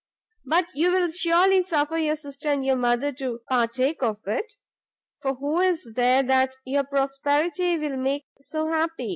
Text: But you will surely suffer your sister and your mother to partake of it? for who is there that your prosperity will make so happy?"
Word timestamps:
But 0.45 0.65
you 0.73 0.91
will 0.91 1.11
surely 1.11 1.61
suffer 1.61 1.95
your 1.99 2.15
sister 2.15 2.49
and 2.49 2.65
your 2.65 2.75
mother 2.75 3.11
to 3.19 3.41
partake 3.47 4.01
of 4.01 4.17
it? 4.25 4.53
for 5.21 5.35
who 5.35 5.59
is 5.59 5.91
there 5.93 6.23
that 6.23 6.55
your 6.65 6.85
prosperity 6.85 7.77
will 7.77 7.97
make 7.97 8.25
so 8.39 8.67
happy?" 8.69 9.09